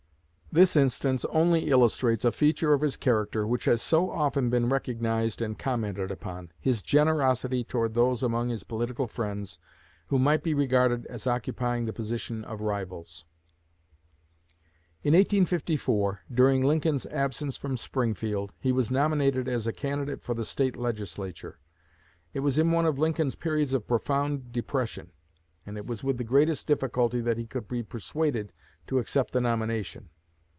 [0.53, 5.41] This instance only illustrates a feature of his character which has so often been recognized
[5.41, 9.59] and commented upon his generosity toward those among his political friends
[10.07, 13.23] who might be regarded as occupying the position of rivals."
[15.03, 20.43] In 1854, during Lincoln's absence from Springfield, he was nominated as a candidate for the
[20.43, 21.59] State Legislature.
[22.33, 25.13] It was in one of Lincoln's periods of profound depression,
[25.65, 28.51] and it was with the greatest difficulty that he could be persuaded
[28.87, 30.09] to accept the nomination.